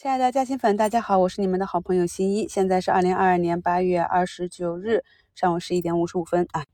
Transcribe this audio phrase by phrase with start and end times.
[0.00, 2.46] 亲爱的嘉兴粉，大家好，我是你们的好朋友新一。
[2.46, 5.02] 现在是二零二二年八月二十九日
[5.34, 6.64] 上午十一点五十五分啊。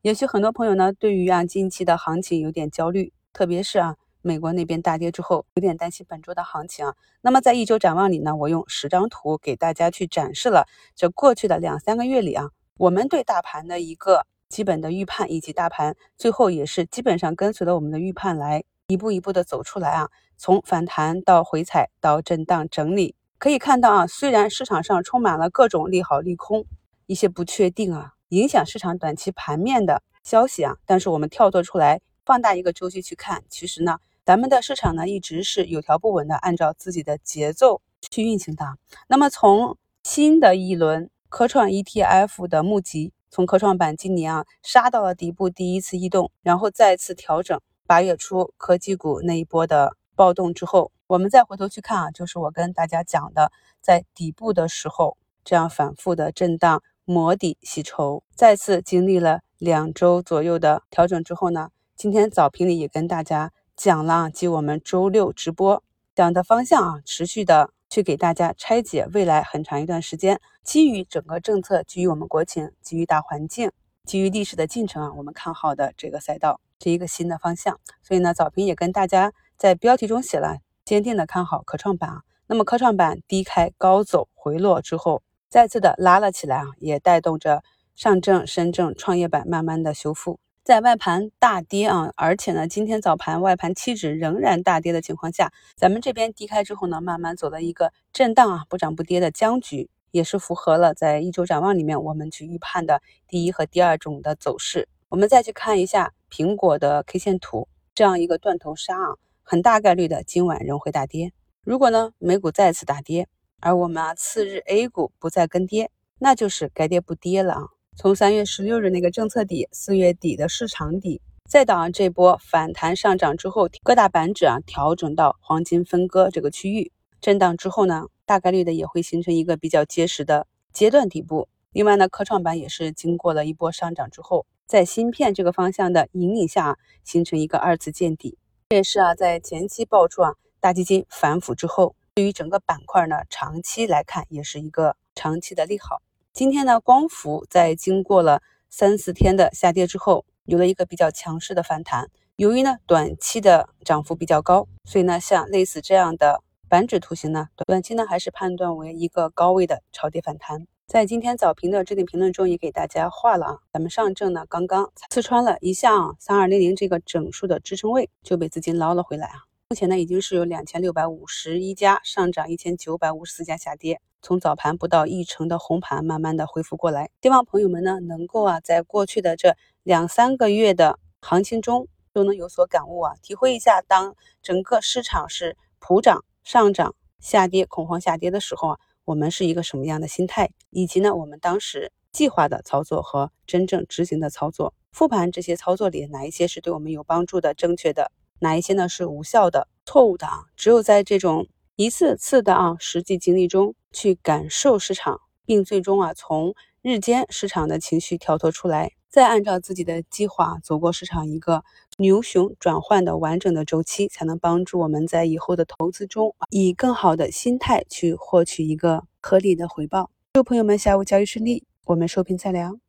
[0.00, 6.96] 也许很多朋友呢，对于啊近期的行情有点焦虑，特别是啊美国那边大跌之后，有点担心本周的行情啊。
[7.20, 20.08] 那么在一周展望里呢，我用十张图给大家去展示了这过去的两三个月里啊，我们对大盘的一个基本的预判，以及大盘最后也是基本上跟随了我们的预判来一步一步的走出来啊。
[20.36, 26.64] 从反弹到回踩到震荡整理，可以看到啊，虽然市场上充满了各种利好利空，
[27.06, 38.64] 一些不确定啊，影响市场短期盘面的消息啊，但是我们跳脱出来，放大一个周期去看，其实呢，咱们的市场呢一直是有条不紊的按照自己的节奏去运行的。
[39.06, 47.60] 那么从新的一轮科创 ETF 的募集，从科创板今年啊杀到了底部第一次异动，然后再次调整，
[47.92, 49.98] 八月初科技股那一波的。
[50.14, 65.82] 暴动之后，我们再回头去看啊，就是我跟大家讲的，在底部的时候，这样反复的震荡磨底洗筹，再次经历了两周左右的调整之后呢，今天早评里也跟大家讲了，及我们周六直播
[66.14, 73.70] 讲的方向啊，持续的去给大家拆解未来很长一段时间，基于整个政策，基于我们国情，基于大环境，
[74.04, 79.32] 基于历史的进程啊，我们看好的这个赛道，是一个新的方向，所以呢，早评也跟大家。
[79.56, 87.62] 在标题中写了坚定的看好科创板啊，那么科创板低开高走回落之后，再次的拉了起来啊，也带动着
[87.94, 90.40] 上证、深证、创业板慢慢的修复。
[90.64, 104.88] 在外盘大跌啊，而且呢，今天早盘外盘期指仍然大跌的情况下，咱们这边低开之后呢，慢慢走了一个震荡啊，不涨不跌的僵局，也是符合了在一周展望里面我们去预判的第一和第二种的走势。
[105.12, 109.16] 我们再去看一下苹果的 K 线图，这样一个断头杀啊。
[109.42, 111.34] 很大概率的，今晚仍会大跌。
[111.66, 113.28] 如果呢，美股再次大跌，
[113.60, 117.60] 而我们啊次日 A 股不再跟跌，那就是该跌不跌了啊。
[117.94, 126.90] 从三月十六日那个政策底，四月底的市场底，再到这波反弹上涨之后，各大板指啊调整到黄金分割这个区域，
[127.20, 131.50] 震荡之后呢，大概率的也会形成一个比较结实的阶段底部。
[131.72, 138.38] 另外呢，科创板也是经过了一波上涨之后，在芯片这个方向的引领下，形成一个二次见底。
[138.70, 146.00] 这也是啊，在前期爆出啊大基金反腐之后，对于整个板块呢，长期来看也是一个长期的利好。
[146.32, 148.40] 今天呢，光伏在经过了
[148.70, 152.08] 三四天的下跌之后，有了一个比较强势的反弹。
[152.36, 160.66] 由于呢短期的涨幅比较高，所以呢像类似这样的板指图形呢，短期呢还是判断为一个高位的超跌反弹。
[160.92, 169.44] 在今天早评的置顶评论中也给大家画了啊，咱们上证呢刚刚刺穿了一项三二零零这个整数的支撑位，就被资金捞了回来啊。
[169.70, 177.08] 目前呢已经是有两千六百五十一家上涨，一千九百五十四家下跌，从早盘不到一成的红盘慢慢的恢复过来。
[177.22, 188.78] 希望朋友们呢能够啊在过去的这两三个月的行情中都能有所感悟啊，体会一下当整个市场是普涨上涨下跌恐慌下跌的时候啊。
[189.04, 200.44] 我们是一个什么样的心态，以及呢，我们当时计划的操作和真正执行的操作，复盘这些操作里哪一些是对我们有帮助的、正确的，哪一些呢是无效的、错误的啊？
[200.56, 208.92] 只有在这种一次次的啊实际经历中去感受市场，并最终啊从日间市场的情绪跳脱出来。
[209.12, 211.62] 再按照自己的计划走过市场一个
[211.98, 220.10] 牛熊转换的完整的周期，才能帮助我们在以后的投资中以更好的心态去获取一个合理的回报。
[220.32, 222.82] 祝朋友们下午交易顺利，我们收评再聊。